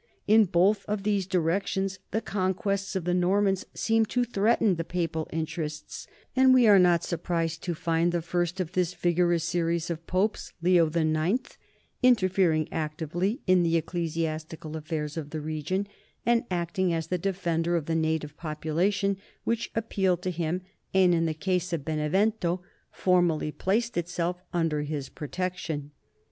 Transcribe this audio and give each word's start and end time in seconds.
In 0.25 0.45
both 0.45 0.83
of 0.87 1.03
these 1.03 1.27
directions 1.27 1.99
the 2.09 2.21
conquests 2.21 2.95
of 2.95 3.03
the 3.03 3.13
Normans 3.13 3.67
seemed 3.75 4.09
to 4.09 4.23
threaten 4.23 4.73
the 4.73 4.83
papal 4.83 5.27
interests, 5.31 6.07
and 6.35 6.55
we 6.55 6.65
are 6.65 6.79
not 6.79 7.03
surprised 7.03 7.61
to 7.61 7.75
find 7.75 8.11
the 8.11 8.23
first 8.23 8.59
of 8.59 8.71
this 8.71 8.95
vigorous 8.95 9.43
series 9.43 9.91
of 9.91 10.07
Popes, 10.07 10.53
Leo 10.59 10.87
IX, 10.89 11.55
interfering 12.01 12.67
actively 12.73 13.41
in 13.45 13.61
the 13.61 13.77
ec 13.77 13.85
clesiastical 13.85 14.75
affairs 14.75 15.17
of 15.17 15.29
the 15.29 15.39
region 15.39 15.87
and 16.25 16.45
acting 16.49 16.91
as 16.91 17.05
the 17.05 17.19
de 17.19 17.31
fender 17.31 17.75
of 17.75 17.85
the 17.85 17.93
native 17.93 18.35
population, 18.35 19.17
which 19.43 19.69
appealed 19.75 20.23
to 20.23 20.31
him 20.31 20.63
and, 20.95 21.13
in 21.13 21.27
the 21.27 21.35
case 21.35 21.71
of 21.73 21.85
Benevento, 21.85 22.63
formally 22.89 23.51
placed 23.51 23.95
itself 23.95 24.41
under 24.51 24.81
his 24.81 25.09
protection. 25.09 25.91